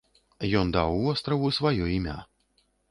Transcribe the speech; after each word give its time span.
Ён 0.61 0.71
даў 0.77 0.97
востраву 1.03 1.55
сваё 1.59 1.95
імя. 1.99 2.19